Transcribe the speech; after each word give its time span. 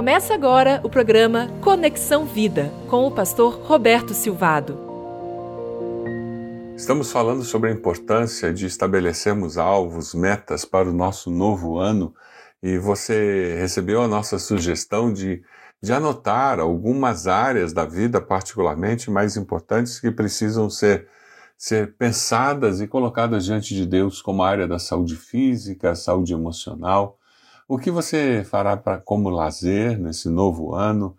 Começa 0.00 0.32
agora 0.32 0.80
o 0.82 0.88
programa 0.88 1.48
Conexão 1.60 2.24
Vida 2.24 2.72
com 2.88 3.06
o 3.06 3.10
pastor 3.10 3.60
Roberto 3.60 4.14
Silvado. 4.14 4.78
Estamos 6.74 7.12
falando 7.12 7.44
sobre 7.44 7.68
a 7.68 7.72
importância 7.74 8.50
de 8.50 8.64
estabelecermos 8.64 9.58
alvos, 9.58 10.14
metas 10.14 10.64
para 10.64 10.88
o 10.88 10.92
nosso 10.94 11.30
novo 11.30 11.78
ano 11.78 12.14
e 12.62 12.78
você 12.78 13.58
recebeu 13.60 14.00
a 14.00 14.08
nossa 14.08 14.38
sugestão 14.38 15.12
de, 15.12 15.42
de 15.82 15.92
anotar 15.92 16.58
algumas 16.60 17.26
áreas 17.26 17.74
da 17.74 17.84
vida, 17.84 18.22
particularmente 18.22 19.10
mais 19.10 19.36
importantes, 19.36 20.00
que 20.00 20.10
precisam 20.10 20.70
ser, 20.70 21.08
ser 21.58 21.94
pensadas 21.98 22.80
e 22.80 22.86
colocadas 22.86 23.44
diante 23.44 23.74
de 23.74 23.84
Deus, 23.84 24.22
como 24.22 24.42
a 24.42 24.48
área 24.48 24.66
da 24.66 24.78
saúde 24.78 25.14
física, 25.14 25.94
saúde 25.94 26.32
emocional 26.32 27.19
o 27.70 27.78
que 27.78 27.88
você 27.88 28.42
fará 28.42 28.76
pra, 28.76 28.98
como 28.98 29.30
lazer 29.30 29.96
nesse 29.96 30.28
novo 30.28 30.74
ano? 30.74 31.16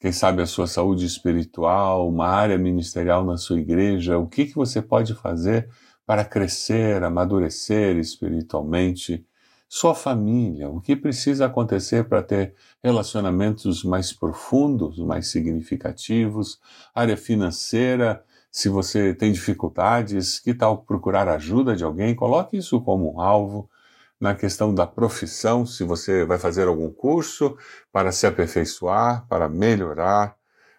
Quem 0.00 0.10
sabe 0.10 0.40
a 0.40 0.46
sua 0.46 0.66
saúde 0.66 1.04
espiritual, 1.04 2.08
uma 2.08 2.26
área 2.26 2.56
ministerial 2.56 3.22
na 3.22 3.36
sua 3.36 3.60
igreja? 3.60 4.16
O 4.16 4.26
que, 4.26 4.46
que 4.46 4.54
você 4.54 4.80
pode 4.80 5.12
fazer 5.14 5.68
para 6.06 6.24
crescer, 6.24 7.04
amadurecer 7.04 7.98
espiritualmente? 7.98 9.26
Sua 9.68 9.94
família, 9.94 10.70
o 10.70 10.80
que 10.80 10.96
precisa 10.96 11.44
acontecer 11.44 12.08
para 12.08 12.22
ter 12.22 12.54
relacionamentos 12.82 13.84
mais 13.84 14.10
profundos, 14.10 14.98
mais 15.00 15.28
significativos? 15.28 16.58
Área 16.94 17.14
financeira, 17.16 18.24
se 18.50 18.70
você 18.70 19.12
tem 19.12 19.32
dificuldades, 19.32 20.38
que 20.38 20.54
tal 20.54 20.78
procurar 20.78 21.28
ajuda 21.28 21.76
de 21.76 21.84
alguém? 21.84 22.14
Coloque 22.14 22.56
isso 22.56 22.80
como 22.80 23.16
um 23.16 23.20
alvo 23.20 23.68
na 24.20 24.34
questão 24.34 24.74
da 24.74 24.86
profissão, 24.86 25.64
se 25.64 25.82
você 25.82 26.24
vai 26.24 26.38
fazer 26.38 26.68
algum 26.68 26.90
curso 26.90 27.56
para 27.90 28.12
se 28.12 28.26
aperfeiçoar, 28.26 29.26
para 29.26 29.48
melhorar, 29.48 30.36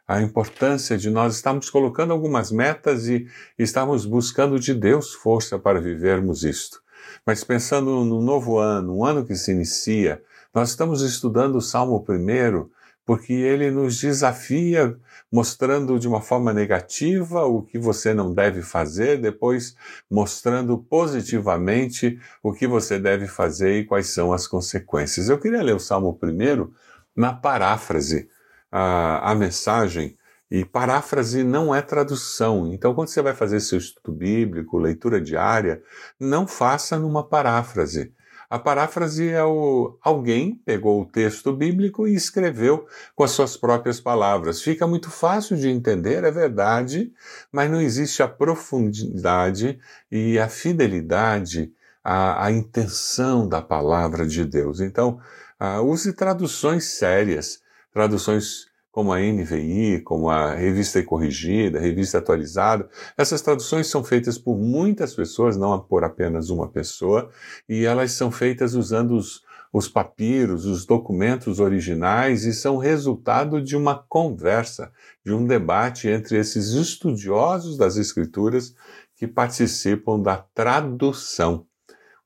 a 0.08 0.22
importância 0.22 0.98
de 0.98 1.09
nós 1.09 1.36
estarmos 1.36 1.70
colocando 1.70 2.11
algumas 2.11 2.52
metas 2.52 3.08
e 3.08 3.28
estarmos 3.58 4.06
buscando 4.06 4.59
de 4.59 4.73
Deus 4.73 5.14
força 5.14 5.58
para 5.58 5.80
vivermos 5.80 6.44
isto. 6.44 6.81
Mas 7.25 7.44
pensando 7.44 8.03
no 8.03 8.22
novo 8.22 8.59
ano, 8.59 8.98
um 8.98 9.06
ano 9.06 9.25
que 9.25 9.36
se 9.36 9.52
inicia, 9.52 10.22
nós 10.53 10.70
estamos 10.70 11.02
estudando 11.02 11.55
o 11.55 11.61
Salmo 11.61 12.03
1 12.08 12.70
porque 13.12 13.34
ele 13.34 13.70
nos 13.70 14.00
desafia 14.00 14.98
mostrando 15.30 16.00
de 16.00 16.08
uma 16.08 16.22
forma 16.22 16.54
negativa 16.54 17.44
o 17.44 17.62
que 17.62 17.78
você 17.78 18.14
não 18.14 18.34
deve 18.34 18.62
fazer, 18.62 19.20
depois 19.20 19.76
mostrando 20.09 20.78
positivamente 20.78 22.17
o 22.42 22.54
que 22.54 22.66
você 22.66 22.98
deve 22.98 23.28
fazer 23.28 23.80
e 23.80 23.86
quais 23.86 24.08
são 24.08 24.32
as 24.32 24.48
consequências. 24.48 25.28
Eu 25.28 25.38
queria 25.38 25.62
ler 25.62 25.76
o 25.76 25.80
Salmo 25.80 26.14
primeiro 26.14 26.73
na 27.14 27.34
paráfrase, 27.34 28.30
a, 28.72 29.32
a 29.32 29.36
mensagem, 29.36 30.16
e 30.50 30.64
paráfrase 30.64 31.44
não 31.44 31.76
é 31.76 31.82
tradução. 31.82 32.72
Então, 32.72 32.95
quando 32.95 33.09
você 33.09 33.22
vai 33.22 33.34
fazer 33.34 33.59
seu 33.59 33.78
estudo 33.78 34.14
bíblico, 34.14 34.78
leitura 34.78 35.20
diária, 35.20 35.84
não 36.17 36.48
faça 36.48 36.98
numa 36.98 37.28
paráfrase. 37.28 38.14
A 38.52 38.60
paráfrase 38.60 39.30
é 39.30 39.42
o 39.46 39.98
alguém 40.02 40.56
pegou 40.66 41.02
o 41.02 41.06
texto 41.06 41.54
bíblico 41.54 42.06
e 42.06 42.14
escreveu 42.14 42.86
com 43.16 43.24
as 43.24 43.32
suas 43.32 43.56
próprias 43.56 44.02
palavras. 44.02 44.62
Fica 44.62 44.86
muito 44.86 45.10
fácil 45.10 45.56
de 45.56 45.70
entender, 45.70 46.26
é 46.26 46.32
verdade, 46.32 47.14
mas 47.50 47.72
não 47.72 47.80
existe 47.80 48.22
a 48.22 48.28
profundidade 48.28 49.80
e 50.12 50.38
a 50.38 50.50
fidelidade 50.50 51.72
à, 52.04 52.46
à 52.46 52.52
intenção 52.52 53.48
da 53.48 53.62
palavra 53.62 54.28
de 54.28 54.44
Deus. 54.44 54.82
Então, 54.82 55.22
uh, 55.58 55.82
use 55.82 56.12
traduções 56.12 56.84
sérias, 56.98 57.62
traduções 57.94 58.66
como 58.92 59.14
a 59.14 59.20
NVI, 59.20 60.02
como 60.02 60.30
a 60.30 60.53
Revista 60.53 61.02
Corrigida, 61.02 61.80
Revista 61.80 62.17
Atualizada. 62.17 62.89
Essas 63.17 63.42
traduções 63.42 63.88
são 63.88 64.04
feitas 64.04 64.38
por 64.38 64.58
muitas 64.58 65.14
pessoas, 65.14 65.55
não 65.55 65.80
por 65.80 66.04
apenas 66.04 66.49
uma 66.49 66.67
pessoa, 66.67 67.30
e 67.67 67.86
elas 67.86 68.11
são 68.11 68.30
feitas 68.30 68.73
usando 68.76 69.16
os, 69.16 69.42
os 69.71 69.88
papiros, 69.88 70.66
os 70.66 70.86
documentos 70.86 71.60
originais 71.60 72.43
e 72.43 72.54
são 72.54 72.77
resultado 72.77 73.61
de 73.61 73.77
uma 73.77 73.95
conversa, 73.95 74.92
de 75.26 75.33
um 75.33 75.48
debate 75.48 76.10
entre 76.10 76.37
esses 76.37 76.71
estudiosos 76.71 77.77
das 77.77 77.95
Escrituras 77.95 78.76
que 79.16 79.26
participam 79.26 80.20
da 80.20 80.37
tradução. 80.54 81.66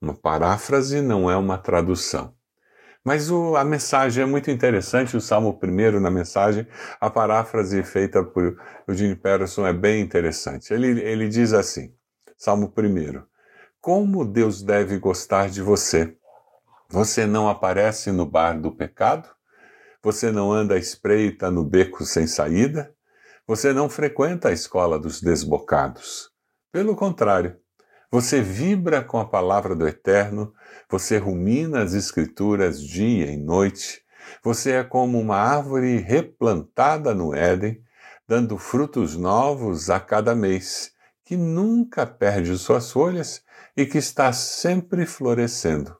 Uma 0.01 0.15
paráfrase 0.15 1.01
não 1.01 1.29
é 1.29 1.37
uma 1.37 1.57
tradução. 1.57 2.33
Mas 3.05 3.29
o, 3.29 3.55
a 3.55 3.63
mensagem 3.63 4.23
é 4.23 4.25
muito 4.25 4.49
interessante, 4.49 5.15
o 5.15 5.21
Salmo 5.21 5.59
primeiro 5.59 5.99
na 5.99 6.09
mensagem, 6.09 6.67
a 6.99 7.07
paráfrase 7.07 7.83
feita 7.83 8.23
por 8.23 8.59
Eugene 8.87 9.15
Peterson 9.15 9.67
é 9.67 9.71
bem 9.71 10.01
interessante. 10.01 10.73
Ele, 10.73 10.99
ele 11.01 11.29
diz 11.29 11.53
assim, 11.53 11.93
Salmo 12.35 12.71
primeiro, 12.71 13.27
como 13.79 14.25
Deus 14.25 14.63
deve 14.63 14.97
gostar 14.97 15.49
de 15.49 15.61
você? 15.61 16.17
Você 16.89 17.27
não 17.27 17.47
aparece 17.47 18.11
no 18.11 18.25
bar 18.25 18.59
do 18.59 18.71
pecado? 18.71 19.29
Você 20.01 20.31
não 20.31 20.51
anda 20.51 20.73
à 20.73 20.79
espreita 20.79 21.51
no 21.51 21.63
beco 21.63 22.03
sem 22.03 22.25
saída? 22.25 22.91
Você 23.45 23.71
não 23.71 23.87
frequenta 23.87 24.49
a 24.49 24.51
escola 24.51 24.97
dos 24.97 25.21
desbocados? 25.21 26.31
Pelo 26.71 26.95
contrário, 26.95 27.55
você 28.15 28.41
vibra 28.41 29.03
com 29.03 29.19
a 29.19 29.25
palavra 29.25 29.75
do 29.75 29.85
Eterno, 29.85 30.53
você 30.89 31.17
rumina 31.17 31.81
as 31.81 31.93
Escrituras 31.93 32.81
dia 32.81 33.25
e 33.25 33.35
noite, 33.35 34.03
você 34.41 34.71
é 34.71 34.85
como 34.85 35.19
uma 35.19 35.35
árvore 35.35 35.97
replantada 35.97 37.13
no 37.13 37.35
Éden, 37.35 37.77
dando 38.25 38.57
frutos 38.57 39.17
novos 39.17 39.89
a 39.89 39.99
cada 39.99 40.33
mês, 40.33 40.93
que 41.25 41.35
nunca 41.35 42.05
perde 42.05 42.57
suas 42.57 42.89
folhas 42.89 43.43
e 43.75 43.85
que 43.85 43.97
está 43.97 44.31
sempre 44.31 45.05
florescendo. 45.05 45.93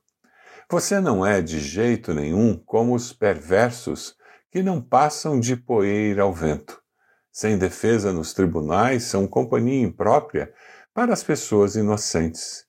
Você 0.72 1.02
não 1.02 1.26
é 1.26 1.42
de 1.42 1.60
jeito 1.60 2.14
nenhum 2.14 2.56
como 2.66 2.96
os 2.96 3.12
perversos 3.12 4.16
que 4.50 4.64
não 4.64 4.82
passam 4.82 5.38
de 5.38 5.58
poeira 5.58 6.24
ao 6.24 6.34
vento. 6.34 6.82
Sem 7.30 7.58
defesa 7.58 8.14
nos 8.14 8.34
tribunais, 8.34 9.04
são 9.04 9.28
companhia 9.28 9.84
imprópria 9.84 10.54
para 10.96 11.12
as 11.12 11.22
pessoas 11.22 11.76
inocentes. 11.76 12.66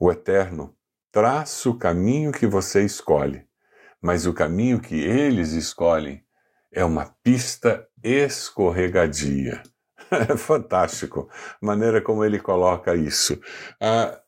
O 0.00 0.10
Eterno 0.10 0.74
traça 1.12 1.70
o 1.70 1.78
caminho 1.78 2.32
que 2.32 2.44
você 2.44 2.84
escolhe, 2.84 3.46
mas 4.02 4.26
o 4.26 4.34
caminho 4.34 4.80
que 4.80 4.96
eles 4.96 5.52
escolhem 5.52 6.20
é 6.72 6.84
uma 6.84 7.14
pista 7.22 7.86
escorregadia. 8.02 9.62
É 10.10 10.34
fantástico 10.38 11.28
a 11.30 11.66
maneira 11.66 12.00
como 12.00 12.24
ele 12.24 12.38
coloca 12.38 12.94
isso. 12.94 13.38
Ah, 13.78 14.18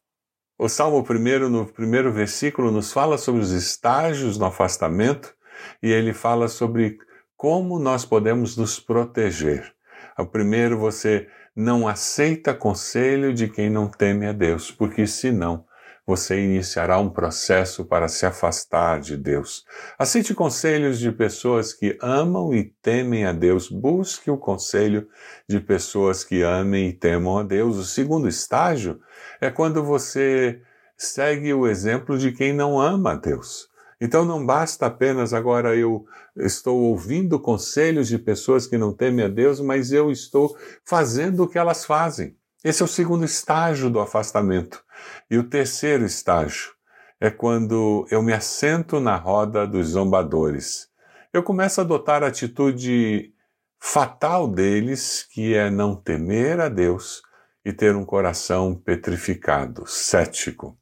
o 0.58 0.68
Salmo 0.68 1.02
1, 1.02 1.48
no 1.48 1.64
primeiro 1.64 2.12
versículo, 2.12 2.70
nos 2.70 2.92
fala 2.92 3.16
sobre 3.16 3.40
os 3.40 3.50
estágios 3.50 4.36
no 4.36 4.44
afastamento 4.44 5.34
e 5.82 5.90
ele 5.90 6.12
fala 6.12 6.48
sobre 6.48 6.98
como 7.34 7.78
nós 7.78 8.04
podemos 8.04 8.58
nos 8.58 8.78
proteger. 8.78 9.74
O 10.18 10.26
primeiro, 10.26 10.78
você 10.78 11.26
não 11.60 11.86
aceita 11.86 12.54
conselho 12.54 13.34
de 13.34 13.46
quem 13.46 13.68
não 13.68 13.86
teme 13.86 14.26
a 14.26 14.32
Deus, 14.32 14.70
porque 14.70 15.06
senão 15.06 15.66
você 16.06 16.42
iniciará 16.42 16.98
um 16.98 17.10
processo 17.10 17.84
para 17.84 18.08
se 18.08 18.26
afastar 18.26 19.00
de 19.00 19.16
Deus. 19.16 19.64
Aceite 19.98 20.34
conselhos 20.34 20.98
de 20.98 21.12
pessoas 21.12 21.72
que 21.72 21.96
amam 22.00 22.52
e 22.52 22.64
temem 22.82 23.26
a 23.26 23.32
Deus. 23.32 23.68
Busque 23.68 24.30
o 24.30 24.38
conselho 24.38 25.06
de 25.48 25.60
pessoas 25.60 26.24
que 26.24 26.42
amem 26.42 26.88
e 26.88 26.92
temam 26.92 27.38
a 27.38 27.42
Deus. 27.42 27.76
O 27.76 27.84
segundo 27.84 28.26
estágio 28.26 28.98
é 29.40 29.50
quando 29.50 29.84
você 29.84 30.60
segue 30.96 31.52
o 31.54 31.66
exemplo 31.66 32.18
de 32.18 32.32
quem 32.32 32.52
não 32.52 32.80
ama 32.80 33.12
a 33.12 33.16
Deus. 33.16 33.69
Então 34.00 34.24
não 34.24 34.44
basta 34.44 34.86
apenas 34.86 35.34
agora 35.34 35.76
eu 35.76 36.06
estou 36.36 36.80
ouvindo 36.80 37.38
conselhos 37.38 38.08
de 38.08 38.18
pessoas 38.18 38.66
que 38.66 38.78
não 38.78 38.94
temem 38.94 39.26
a 39.26 39.28
Deus, 39.28 39.60
mas 39.60 39.92
eu 39.92 40.10
estou 40.10 40.56
fazendo 40.84 41.42
o 41.42 41.48
que 41.48 41.58
elas 41.58 41.84
fazem. 41.84 42.34
Esse 42.64 42.82
é 42.82 42.84
o 42.84 42.88
segundo 42.88 43.24
estágio 43.24 43.90
do 43.90 44.00
afastamento. 44.00 44.82
E 45.30 45.36
o 45.36 45.48
terceiro 45.48 46.04
estágio 46.04 46.72
é 47.20 47.30
quando 47.30 48.06
eu 48.10 48.22
me 48.22 48.32
assento 48.32 48.98
na 49.00 49.16
roda 49.16 49.66
dos 49.66 49.88
zombadores. 49.88 50.88
Eu 51.32 51.42
começo 51.42 51.80
a 51.80 51.84
adotar 51.84 52.22
a 52.22 52.28
atitude 52.28 53.34
fatal 53.78 54.48
deles, 54.48 55.26
que 55.30 55.54
é 55.54 55.70
não 55.70 55.94
temer 55.94 56.60
a 56.60 56.68
Deus 56.68 57.22
e 57.64 57.72
ter 57.72 57.94
um 57.94 58.04
coração 58.04 58.74
petrificado, 58.74 59.86
cético. 59.86 60.79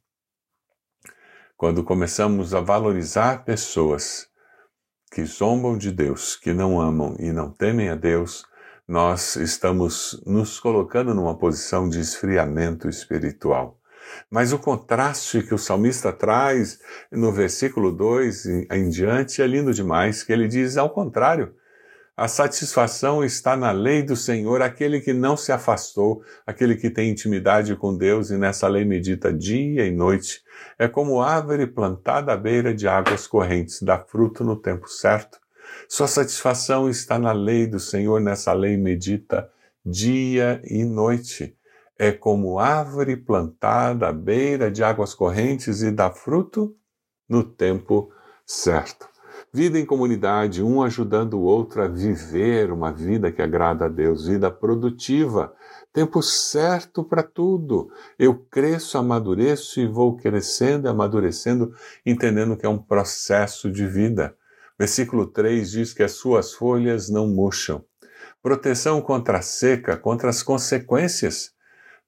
Quando 1.59 1.83
começamos 1.83 2.53
a 2.53 2.61
valorizar 2.61 3.43
pessoas 3.43 4.27
que 5.11 5.25
zombam 5.25 5.77
de 5.77 5.91
Deus, 5.91 6.37
que 6.37 6.53
não 6.53 6.79
amam 6.79 7.17
e 7.19 7.33
não 7.33 7.51
temem 7.51 7.89
a 7.89 7.95
Deus, 7.95 8.45
nós 8.87 9.35
estamos 9.35 10.23
nos 10.25 10.57
colocando 10.57 11.13
numa 11.13 11.37
posição 11.37 11.89
de 11.89 11.99
esfriamento 11.99 12.87
espiritual. 12.87 13.77
Mas 14.31 14.53
o 14.53 14.57
contraste 14.57 15.43
que 15.43 15.53
o 15.53 15.57
salmista 15.57 16.13
traz 16.13 16.79
no 17.11 17.29
versículo 17.29 17.91
2 17.91 18.45
em 18.71 18.89
diante 18.89 19.41
é 19.41 19.45
lindo 19.45 19.73
demais, 19.73 20.23
que 20.23 20.31
ele 20.31 20.47
diz 20.47 20.77
ao 20.77 20.89
contrário. 20.89 21.53
A 22.19 22.27
satisfação 22.27 23.23
está 23.23 23.55
na 23.55 23.71
lei 23.71 24.03
do 24.03 24.13
Senhor, 24.13 24.61
aquele 24.61 24.99
que 24.99 25.13
não 25.13 25.37
se 25.37 25.53
afastou, 25.53 26.21
aquele 26.45 26.75
que 26.75 26.89
tem 26.89 27.11
intimidade 27.11 27.73
com 27.77 27.95
Deus 27.95 28.29
e 28.29 28.37
nessa 28.37 28.67
lei 28.67 28.83
medita 28.83 29.31
dia 29.31 29.87
e 29.87 29.91
noite. 29.91 30.43
É 30.77 30.85
como 30.85 31.21
árvore 31.21 31.65
plantada 31.65 32.33
à 32.33 32.35
beira 32.35 32.73
de 32.73 32.89
águas 32.89 33.25
correntes, 33.25 33.81
dá 33.81 33.97
fruto 33.97 34.43
no 34.43 34.57
tempo 34.57 34.89
certo. 34.89 35.39
Sua 35.87 36.09
satisfação 36.09 36.89
está 36.89 37.17
na 37.17 37.31
lei 37.31 37.65
do 37.65 37.79
Senhor, 37.79 38.19
nessa 38.19 38.51
lei 38.51 38.75
medita 38.75 39.49
dia 39.85 40.61
e 40.65 40.83
noite. 40.83 41.55
É 41.97 42.11
como 42.11 42.59
árvore 42.59 43.15
plantada 43.15 44.09
à 44.09 44.11
beira 44.11 44.69
de 44.69 44.83
águas 44.83 45.13
correntes 45.13 45.81
e 45.81 45.89
dá 45.89 46.11
fruto 46.11 46.75
no 47.29 47.45
tempo 47.45 48.11
certo. 48.45 49.07
Vida 49.51 49.79
em 49.79 49.85
comunidade, 49.85 50.61
um 50.61 50.83
ajudando 50.83 51.33
o 51.33 51.41
outro 51.41 51.81
a 51.81 51.87
viver 51.87 52.71
uma 52.71 52.91
vida 52.91 53.31
que 53.31 53.41
agrada 53.41 53.85
a 53.85 53.89
Deus, 53.89 54.27
vida 54.27 54.51
produtiva, 54.51 55.51
tempo 55.91 56.21
certo 56.21 57.03
para 57.03 57.23
tudo. 57.23 57.89
Eu 58.17 58.35
cresço, 58.35 58.99
amadureço 58.99 59.79
e 59.79 59.87
vou 59.87 60.15
crescendo 60.15 60.87
e 60.87 60.89
amadurecendo, 60.89 61.73
entendendo 62.05 62.55
que 62.55 62.65
é 62.65 62.69
um 62.69 62.77
processo 62.77 63.71
de 63.71 63.87
vida. 63.87 64.35
Versículo 64.77 65.25
3 65.25 65.71
diz 65.71 65.93
que 65.93 66.03
as 66.03 66.11
suas 66.11 66.53
folhas 66.53 67.09
não 67.09 67.27
murcham. 67.27 67.83
Proteção 68.43 69.01
contra 69.01 69.39
a 69.39 69.41
seca, 69.41 69.97
contra 69.97 70.29
as 70.29 70.43
consequências 70.43 71.53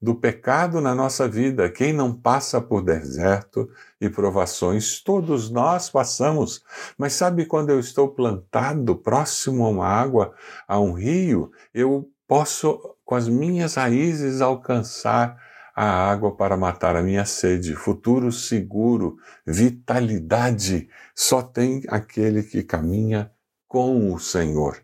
do 0.02 0.16
pecado 0.16 0.82
na 0.82 0.96
nossa 0.96 1.28
vida. 1.28 1.70
Quem 1.70 1.94
não 1.94 2.12
passa 2.12 2.60
por 2.60 2.82
deserto 2.82 3.70
e 4.00 4.10
provações, 4.10 5.00
todos 5.00 5.52
nós 5.52 5.90
passamos. 5.90 6.64
Mas 6.98 7.14
sabe 7.14 7.46
quando 7.46 7.70
eu 7.70 7.80
estou 7.80 8.10
plantado 8.10 8.96
próximo 8.96 9.66
a 9.66 9.70
uma 9.70 9.88
água, 9.88 10.34
a 10.68 10.80
um 10.80 10.94
rio, 10.94 11.52
eu 11.74 12.10
posso, 12.28 12.96
com 13.06 13.14
as 13.14 13.28
minhas 13.28 13.76
raízes, 13.76 14.42
alcançar 14.42 15.38
a 15.76 15.86
água 15.86 16.36
para 16.36 16.58
matar 16.58 16.96
a 16.96 17.04
minha 17.04 17.26
sede. 17.26 17.76
Futuro 17.76 18.32
seguro, 18.32 19.18
vitalidade, 19.46 20.90
só 21.14 21.42
tem 21.42 21.84
aquele 21.88 22.42
que 22.42 22.64
caminha 22.64 23.32
com 23.68 24.14
o 24.14 24.20
Senhor. 24.20 24.84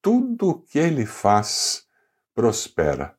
Tudo 0.00 0.50
o 0.50 0.54
que 0.60 0.78
ele 0.78 1.06
faz 1.06 1.84
prospera. 2.34 3.17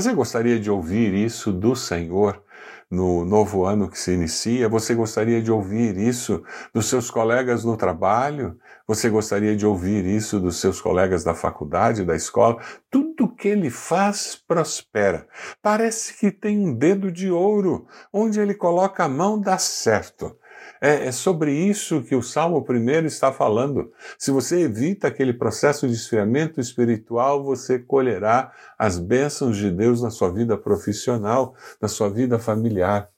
Você 0.00 0.14
gostaria 0.14 0.58
de 0.58 0.70
ouvir 0.70 1.12
isso 1.12 1.52
do 1.52 1.76
Senhor 1.76 2.42
no 2.90 3.22
novo 3.22 3.66
ano 3.66 3.86
que 3.86 3.98
se 3.98 4.12
inicia? 4.12 4.66
Você 4.66 4.94
gostaria 4.94 5.42
de 5.42 5.52
ouvir 5.52 5.94
isso 5.98 6.42
dos 6.72 6.88
seus 6.88 7.10
colegas 7.10 7.66
no 7.66 7.76
trabalho? 7.76 8.58
Você 8.88 9.10
gostaria 9.10 9.54
de 9.54 9.66
ouvir 9.66 10.06
isso 10.06 10.40
dos 10.40 10.58
seus 10.58 10.80
colegas 10.80 11.22
da 11.22 11.34
faculdade, 11.34 12.02
da 12.02 12.16
escola? 12.16 12.58
Tudo 12.90 13.28
que 13.28 13.48
ele 13.48 13.68
faz 13.68 14.42
prospera. 14.48 15.28
Parece 15.60 16.18
que 16.18 16.32
tem 16.32 16.58
um 16.58 16.74
dedo 16.74 17.12
de 17.12 17.30
ouro. 17.30 17.86
Onde 18.10 18.40
ele 18.40 18.54
coloca 18.54 19.04
a 19.04 19.08
mão 19.08 19.38
dá 19.38 19.58
certo. 19.58 20.34
É, 20.80 21.08
é, 21.08 21.12
sobre 21.12 21.52
isso 21.52 22.02
que 22.02 22.16
o 22.16 22.22
Salmo 22.22 22.64
primeiro 22.64 23.06
está 23.06 23.30
falando. 23.30 23.92
Se 24.18 24.30
você 24.30 24.60
evita 24.60 25.08
aquele 25.08 25.34
processo 25.34 25.86
de 25.86 25.92
esfriamento 25.92 26.58
espiritual, 26.58 27.44
você 27.44 27.78
colherá 27.78 28.50
as 28.78 28.98
bênçãos 28.98 29.58
de 29.58 29.70
Deus 29.70 30.00
na 30.00 30.10
sua 30.10 30.32
vida 30.32 30.56
profissional, 30.56 31.54
na 31.80 31.86
sua 31.86 32.08
vida 32.08 32.38
familiar. 32.38 33.10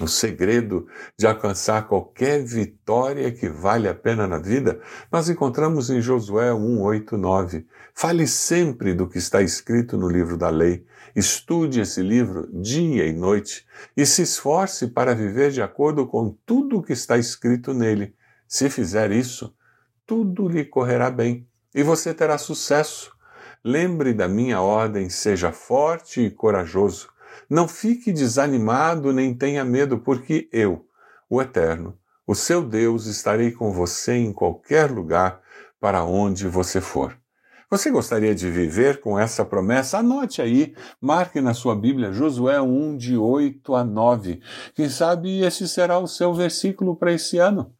O 0.00 0.08
segredo 0.08 0.86
de 1.16 1.26
alcançar 1.26 1.86
qualquer 1.86 2.42
vitória 2.42 3.30
que 3.30 3.48
vale 3.48 3.86
a 3.86 3.94
pena 3.94 4.26
na 4.26 4.38
vida, 4.38 4.80
nós 5.12 5.28
encontramos 5.28 5.90
em 5.90 6.00
Josué 6.00 6.52
1, 6.52 6.82
8, 6.82 7.16
9. 7.16 7.66
Fale 7.94 8.26
sempre 8.26 8.94
do 8.94 9.06
que 9.06 9.18
está 9.18 9.42
escrito 9.42 9.96
no 9.96 10.08
livro 10.08 10.36
da 10.36 10.48
lei. 10.48 10.86
Estude 11.14 11.80
esse 11.80 12.02
livro 12.02 12.48
dia 12.52 13.06
e 13.06 13.12
noite 13.12 13.66
e 13.96 14.06
se 14.06 14.22
esforce 14.22 14.88
para 14.88 15.14
viver 15.14 15.50
de 15.50 15.60
acordo 15.60 16.06
com 16.06 16.36
tudo 16.46 16.78
o 16.78 16.82
que 16.82 16.92
está 16.92 17.18
escrito 17.18 17.74
nele. 17.74 18.14
Se 18.46 18.70
fizer 18.70 19.10
isso, 19.10 19.54
tudo 20.06 20.48
lhe 20.48 20.64
correrá 20.64 21.10
bem 21.10 21.46
e 21.74 21.82
você 21.82 22.14
terá 22.14 22.38
sucesso. 22.38 23.12
Lembre 23.62 24.14
da 24.14 24.26
minha 24.26 24.60
ordem, 24.60 25.10
seja 25.10 25.52
forte 25.52 26.20
e 26.20 26.30
corajoso. 26.30 27.08
Não 27.48 27.68
fique 27.68 28.12
desanimado 28.12 29.12
nem 29.12 29.34
tenha 29.34 29.64
medo, 29.64 29.98
porque 29.98 30.48
eu, 30.52 30.86
o 31.28 31.42
Eterno, 31.42 31.98
o 32.26 32.34
seu 32.34 32.62
Deus, 32.62 33.06
estarei 33.06 33.50
com 33.50 33.72
você 33.72 34.14
em 34.14 34.32
qualquer 34.32 34.90
lugar 34.90 35.40
para 35.78 36.04
onde 36.04 36.46
você 36.48 36.80
for. 36.80 37.19
Você 37.70 37.88
gostaria 37.88 38.34
de 38.34 38.50
viver 38.50 39.00
com 39.00 39.16
essa 39.16 39.44
promessa? 39.44 39.98
Anote 39.98 40.42
aí, 40.42 40.74
marque 41.00 41.40
na 41.40 41.54
sua 41.54 41.76
Bíblia 41.76 42.10
Josué 42.10 42.60
1, 42.60 42.96
de 42.96 43.16
8 43.16 43.76
a 43.76 43.84
9. 43.84 44.40
Quem 44.74 44.88
sabe 44.88 45.42
esse 45.42 45.68
será 45.68 46.00
o 46.00 46.08
seu 46.08 46.34
versículo 46.34 46.96
para 46.96 47.12
esse 47.12 47.38
ano. 47.38 47.72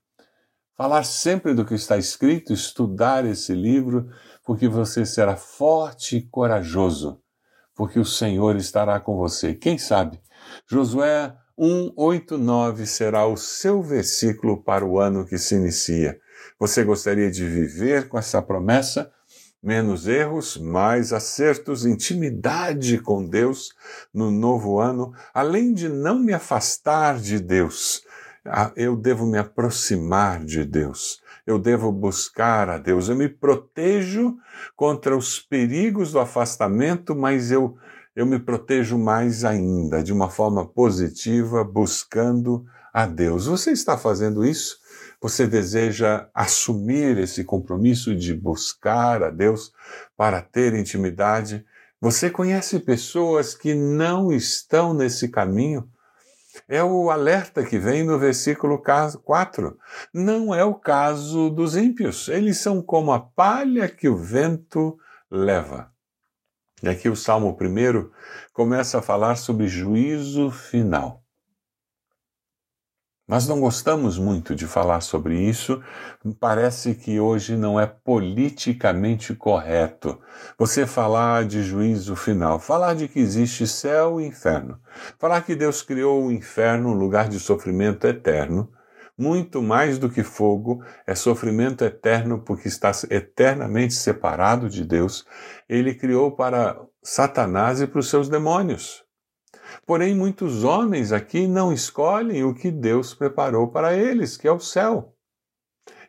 Falar 0.77 1.03
sempre 1.03 1.55
do 1.55 1.65
que 1.65 1.75
está 1.75 1.99
escrito, 1.99 2.53
estudar 2.53 3.25
esse 3.25 3.53
livro, 3.53 4.09
porque 4.45 4.69
você 4.69 5.05
será 5.05 5.35
forte 5.35 6.19
e 6.19 6.23
corajoso, 6.23 7.21
porque 7.75 7.99
o 7.99 8.05
Senhor 8.05 8.55
estará 8.55 9.01
com 9.01 9.17
você. 9.17 9.55
Quem 9.55 9.77
sabe? 9.77 10.21
Josué 10.69 11.35
1, 11.59 11.95
8, 11.97 12.39
9 12.39 12.87
será 12.87 13.27
o 13.27 13.37
seu 13.37 13.83
versículo 13.83 14.63
para 14.63 14.87
o 14.87 15.01
ano 15.01 15.27
que 15.27 15.37
se 15.37 15.57
inicia. 15.57 16.17
Você 16.61 16.85
gostaria 16.85 17.29
de 17.29 17.45
viver 17.45 18.09
com 18.09 18.17
essa 18.17 18.41
promessa? 18.41 19.11
Menos 19.63 20.09
erros, 20.09 20.57
mais 20.57 21.13
acertos, 21.13 21.85
intimidade 21.85 22.99
com 22.99 23.25
Deus 23.25 23.75
no 24.13 24.31
novo 24.31 24.81
ano, 24.81 25.13
além 25.35 25.75
de 25.75 25.89
não 25.89 26.19
me 26.19 26.33
afastar 26.33 27.19
de 27.19 27.39
Deus, 27.39 28.03
eu 28.75 28.97
devo 28.97 29.27
me 29.27 29.39
aproximar 29.39 30.45
de 30.45 30.65
Deus. 30.65 31.21
Eu 31.47 31.59
devo 31.59 31.93
buscar 31.93 32.69
a 32.71 32.79
Deus. 32.79 33.09
Eu 33.09 33.17
me 33.17 33.29
protejo 33.29 34.37
contra 34.77 35.17
os 35.17 35.39
perigos 35.39 36.13
do 36.13 36.19
afastamento, 36.19 37.15
mas 37.15 37.51
eu, 37.51 37.77
eu 38.15 38.25
me 38.25 38.39
protejo 38.39 38.99
mais 38.99 39.45
ainda, 39.45 40.03
de 40.03 40.13
uma 40.13 40.31
forma 40.31 40.67
positiva, 40.67 41.65
buscando 41.65 42.65
a 42.93 43.07
Deus. 43.07 43.47
Você 43.47 43.73
está 43.73 43.99
fazendo 43.99 44.45
isso? 44.45 44.80
Você 45.21 45.47
deseja 45.47 46.29
assumir 46.35 47.19
esse 47.19 47.45
compromisso 47.45 48.17
de 48.17 48.33
buscar 48.35 49.23
a 49.23 49.31
Deus 49.31 49.71
para 50.17 50.41
ter 50.41 50.75
intimidade? 50.75 51.65
Você 52.01 52.31
conhece 52.31 52.81
pessoas 52.81 53.55
que 53.55 53.75
não 53.75 54.33
estão 54.33 54.95
nesse 54.95 55.29
caminho? 55.29 55.87
É 56.67 56.83
o 56.83 57.11
alerta 57.11 57.63
que 57.63 57.79
vem 57.79 58.03
no 58.03 58.19
versículo 58.19 58.83
4. 58.83 59.79
Não 60.13 60.55
é 60.55 60.65
o 60.65 60.75
caso 60.75 61.51
dos 61.51 61.77
ímpios. 61.77 62.29
Eles 62.29 62.57
são 62.57 62.83
como 62.83 63.13
a 63.13 63.21
palha 63.21 63.89
que 63.89 64.09
o 64.09 64.17
vento 64.17 64.99
leva. 65.31 65.93
E 66.83 66.89
aqui 66.89 67.11
o 67.11 67.17
Salmo 67.17 67.57
1 67.61 68.11
começa 68.55 68.99
a 68.99 69.03
falar 69.03 69.37
sobre 69.37 69.69
juízo 69.69 70.51
final. 70.51 71.20
Nós 73.31 73.47
não 73.47 73.61
gostamos 73.61 74.19
muito 74.19 74.57
de 74.57 74.67
falar 74.67 75.01
sobre 75.03 75.39
isso, 75.39 75.81
parece 76.41 76.97
que 76.97 77.21
hoje 77.21 77.57
não 77.57 77.79
é 77.79 77.87
politicamente 77.87 79.37
correto 79.37 80.19
você 80.59 80.85
falar 80.85 81.45
de 81.45 81.63
juízo 81.63 82.17
final, 82.17 82.59
falar 82.59 82.97
de 82.97 83.07
que 83.07 83.21
existe 83.21 83.69
céu 83.69 84.21
e 84.21 84.27
inferno, 84.27 84.81
falar 85.17 85.43
que 85.43 85.55
Deus 85.55 85.81
criou 85.81 86.25
o 86.25 86.33
inferno, 86.33 86.89
um 86.89 86.95
lugar 86.95 87.29
de 87.29 87.39
sofrimento 87.39 88.05
eterno, 88.05 88.69
muito 89.17 89.63
mais 89.63 89.97
do 89.97 90.11
que 90.11 90.25
fogo, 90.25 90.83
é 91.07 91.15
sofrimento 91.15 91.85
eterno 91.85 92.41
porque 92.41 92.67
está 92.67 92.91
eternamente 93.09 93.95
separado 93.95 94.69
de 94.69 94.85
Deus. 94.85 95.25
Ele 95.69 95.95
criou 95.95 96.33
para 96.33 96.77
Satanás 97.01 97.81
e 97.81 97.87
para 97.87 98.01
os 98.01 98.11
seus 98.11 98.29
demônios. 98.29 99.09
Porém, 99.87 100.15
muitos 100.15 100.65
homens 100.65 101.13
aqui 101.13 101.47
não 101.47 101.73
escolhem 101.73 102.45
o 102.45 102.55
que 102.55 102.71
Deus 102.71 103.15
preparou 103.15 103.69
para 103.69 103.95
eles, 103.95 104.37
que 104.37 104.49
é 104.49 104.53
o 104.53 104.61
céu. 104.61 105.15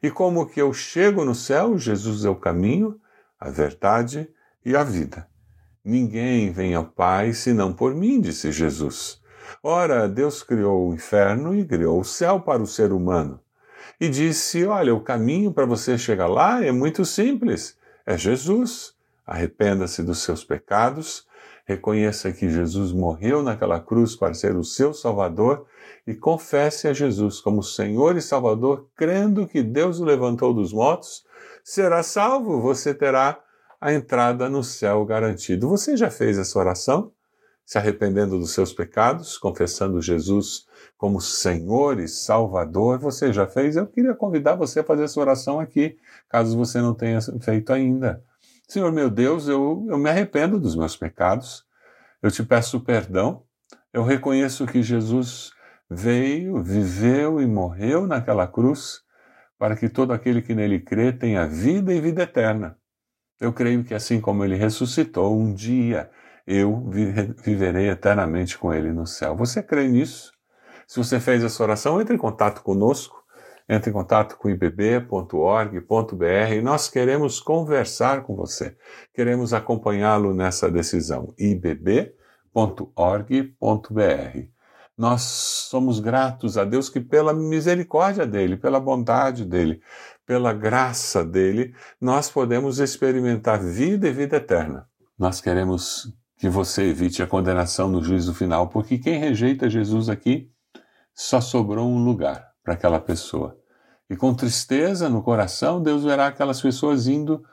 E 0.02 0.10
como 0.10 0.48
que 0.48 0.62
eu 0.62 0.74
chego 0.74 1.24
no 1.24 1.36
céu? 1.36 1.78
Jesus 1.78 2.26
é 2.26 2.30
o 2.30 2.36
caminho, 2.36 3.00
a 3.40 3.50
verdade 3.50 4.30
e 4.66 4.76
a 4.76 4.84
vida. 4.84 5.28
Ninguém 5.84 6.52
vem 6.52 6.76
ao 6.76 6.86
Pai 6.86 7.34
senão 7.34 7.74
por 7.74 7.94
mim, 7.94 8.22
disse 8.22 8.52
Jesus. 8.52 9.22
Ora, 9.64 10.08
Deus 10.08 10.44
criou 10.44 10.90
o 10.90 10.94
inferno 10.94 11.56
e 11.56 11.66
criou 11.66 12.00
o 12.00 12.06
céu 12.06 12.40
para 12.40 12.62
o 12.62 12.68
ser 12.68 12.92
humano. 12.92 13.40
E 14.00 14.10
disse: 14.10 14.66
Olha, 14.66 14.94
o 14.94 15.02
caminho 15.02 15.52
para 15.52 15.66
você 15.66 15.98
chegar 15.98 16.28
lá 16.28 16.64
é 16.64 16.72
muito 16.72 17.06
simples. 17.06 17.78
É 18.06 18.18
Jesus. 18.18 18.96
Arrependa-se 19.26 20.04
dos 20.04 20.20
seus 20.24 20.44
pecados, 20.44 21.28
reconheça 21.72 22.32
que 22.32 22.50
Jesus 22.50 22.92
morreu 22.92 23.42
naquela 23.42 23.80
cruz 23.80 24.16
para 24.16 24.34
ser 24.34 24.56
o 24.56 24.64
seu 24.64 24.94
Salvador 24.94 25.66
e 26.06 26.14
confesse 26.14 26.88
a 26.88 26.94
Jesus 26.94 27.40
como 27.40 27.64
Senhor 27.64 28.18
e 28.18 28.22
Salvador, 28.22 28.88
crendo 28.96 29.48
que 29.48 29.64
Deus 29.64 30.00
o 30.00 30.06
levantou 30.06 30.54
dos 30.54 30.74
mortos, 30.74 31.24
será 31.64 32.04
salvo, 32.04 32.62
você 32.62 32.94
terá 32.94 33.40
a 33.80 33.94
entrada 33.94 34.50
no 34.50 34.64
céu 34.64 35.06
garantido. 35.06 35.70
Você 35.70 35.96
já 35.96 36.10
fez 36.10 36.38
essa 36.38 36.60
oração? 36.60 37.12
Se 37.66 37.78
arrependendo 37.78 38.38
dos 38.38 38.52
seus 38.52 38.74
pecados, 38.74 39.38
confessando 39.38 40.02
Jesus 40.02 40.66
como 40.98 41.22
Senhor 41.22 42.00
e 42.00 42.08
Salvador, 42.08 43.00
você 43.00 43.32
já 43.32 43.48
fez? 43.48 43.78
Eu 43.78 43.88
queria 43.88 44.14
convidar 44.14 44.56
você 44.56 44.82
a 44.82 44.84
fazer 44.84 45.04
essa 45.04 45.20
oração 45.20 45.60
aqui, 45.60 45.98
caso 46.30 46.58
você 46.58 46.82
não 46.82 46.94
tenha 46.94 47.20
feito 47.40 47.72
ainda. 47.72 48.22
Senhor 48.72 48.90
meu 48.90 49.10
Deus, 49.10 49.50
eu, 49.50 49.86
eu 49.90 49.98
me 49.98 50.10
arrependo 50.10 50.58
dos 50.58 50.78
meus 50.78 50.96
pecados, 50.96 51.66
eu 52.24 52.32
te 52.32 52.42
peço 52.42 52.80
perdão, 52.80 53.44
eu 53.92 54.02
reconheço 54.02 54.66
que 54.66 54.82
Jesus 54.82 55.52
veio, 55.90 56.64
viveu 56.64 57.42
e 57.42 57.46
morreu 57.46 58.08
naquela 58.08 58.48
cruz 58.48 59.02
para 59.60 59.76
que 59.76 59.90
todo 59.90 60.14
aquele 60.14 60.42
que 60.42 60.56
nele 60.56 60.80
crê 60.80 61.12
tenha 61.12 61.46
vida 61.46 61.94
e 61.94 62.00
vida 62.00 62.24
eterna. 62.24 62.78
Eu 63.42 63.52
creio 63.52 63.84
que 63.84 63.94
assim 63.94 64.22
como 64.22 64.46
ele 64.46 64.56
ressuscitou, 64.56 65.38
um 65.38 65.54
dia 65.54 66.10
eu 66.48 66.90
viverei 67.44 67.90
eternamente 67.90 68.58
com 68.58 68.74
ele 68.74 68.94
no 68.94 69.06
céu. 69.06 69.36
Você 69.36 69.62
crê 69.62 69.86
nisso? 69.90 70.32
Se 70.88 70.98
você 70.98 71.20
fez 71.20 71.44
essa 71.44 71.62
oração, 71.62 72.00
entre 72.00 72.16
em 72.16 72.18
contato 72.18 72.64
conosco 72.64 73.21
entre 73.72 73.90
em 73.90 73.94
contato 73.94 74.38
com 74.38 74.50
ibb.org.br 74.50 76.54
e 76.54 76.62
nós 76.62 76.90
queremos 76.90 77.40
conversar 77.40 78.24
com 78.24 78.36
você. 78.36 78.76
Queremos 79.14 79.54
acompanhá-lo 79.54 80.34
nessa 80.34 80.70
decisão. 80.70 81.34
ibb.org.br. 81.38 82.12
Nós 84.98 85.22
somos 85.22 86.02
gratos 86.02 86.58
a 86.58 86.66
Deus 86.66 86.90
que 86.90 87.00
pela 87.00 87.34
misericórdia 87.34 88.28
dele, 88.28 88.58
pela 88.58 88.78
bondade 88.78 89.46
dele, 89.46 89.82
pela 90.26 90.52
graça 90.52 91.24
dele, 91.24 91.74
nós 92.00 92.30
podemos 92.30 92.78
experimentar 92.78 93.64
vida 93.64 94.10
e 94.10 94.12
vida 94.12 94.36
eterna. 94.36 94.86
Nós 95.18 95.40
queremos 95.40 96.14
que 96.38 96.50
você 96.50 96.90
evite 96.90 97.24
a 97.24 97.28
condenação 97.28 97.90
no 97.90 98.04
juízo 98.04 98.34
final, 98.34 98.68
porque 98.68 98.98
quem 98.98 99.18
rejeita 99.18 99.70
Jesus 99.70 100.10
aqui 100.10 100.52
só 101.16 101.40
sobrou 101.40 101.88
um 101.88 102.04
lugar 102.04 102.52
para 102.64 102.74
aquela 102.74 103.00
pessoa. 103.00 103.61
E 104.12 104.18
com 104.18 104.34
tristeza 104.34 105.08
no 105.08 105.24
coração, 105.24 105.82
Deus 105.82 106.04
verá 106.04 106.28
aquelas 106.28 106.62
pessoas 106.62 107.08
indo 107.08 107.46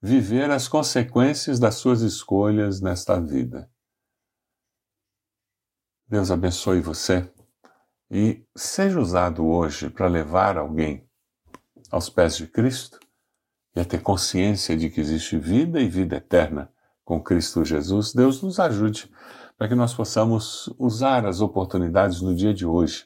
viver 0.00 0.48
as 0.48 0.68
consequências 0.68 1.58
das 1.58 1.74
suas 1.74 2.02
escolhas 2.02 2.80
nesta 2.80 3.20
vida. 3.20 3.68
Deus 6.06 6.30
abençoe 6.30 6.80
você 6.80 7.28
e 8.08 8.46
seja 8.54 9.00
usado 9.00 9.44
hoje 9.44 9.90
para 9.90 10.06
levar 10.06 10.56
alguém 10.56 11.04
aos 11.90 12.08
pés 12.08 12.36
de 12.36 12.46
Cristo 12.46 13.00
e 13.74 13.80
a 13.80 13.84
ter 13.84 14.00
consciência 14.00 14.76
de 14.76 14.90
que 14.90 15.00
existe 15.00 15.36
vida 15.36 15.80
e 15.80 15.88
vida 15.88 16.14
eterna 16.14 16.72
com 17.04 17.20
Cristo 17.20 17.64
Jesus. 17.64 18.12
Deus 18.12 18.40
nos 18.40 18.60
ajude 18.60 19.10
para 19.58 19.66
que 19.66 19.74
nós 19.74 19.92
possamos 19.92 20.72
usar 20.78 21.26
as 21.26 21.40
oportunidades 21.40 22.20
no 22.20 22.36
dia 22.36 22.54
de 22.54 22.64
hoje 22.64 23.04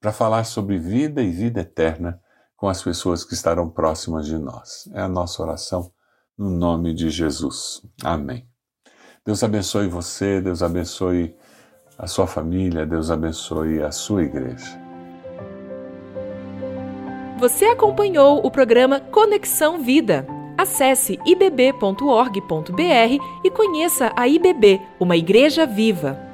para 0.00 0.12
falar 0.12 0.42
sobre 0.42 0.76
vida 0.76 1.22
e 1.22 1.30
vida 1.30 1.60
eterna 1.60 2.20
com 2.58 2.68
as 2.68 2.82
pessoas 2.82 3.24
que 3.24 3.34
estarão 3.34 3.70
próximas 3.70 4.26
de 4.26 4.36
nós. 4.36 4.88
É 4.92 5.00
a 5.00 5.08
nossa 5.08 5.40
oração 5.40 5.92
no 6.36 6.50
nome 6.50 6.92
de 6.92 7.08
Jesus. 7.08 7.80
Amém. 8.02 8.46
Deus 9.24 9.44
abençoe 9.44 9.86
você, 9.86 10.40
Deus 10.40 10.60
abençoe 10.60 11.36
a 11.96 12.08
sua 12.08 12.26
família, 12.26 12.84
Deus 12.84 13.12
abençoe 13.12 13.80
a 13.80 13.92
sua 13.92 14.24
igreja. 14.24 14.80
Você 17.38 17.66
acompanhou 17.66 18.44
o 18.44 18.50
programa 18.50 18.98
Conexão 18.98 19.80
Vida. 19.80 20.26
Acesse 20.56 21.16
ibb.org.br 21.24 22.42
e 23.44 23.50
conheça 23.52 24.12
a 24.16 24.26
IBB, 24.26 24.80
uma 24.98 25.16
igreja 25.16 25.64
viva. 25.64 26.27